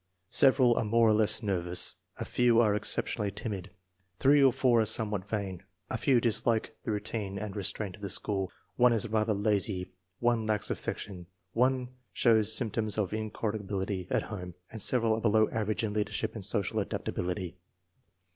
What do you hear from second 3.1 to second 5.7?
timid, three or four are somewhat vain,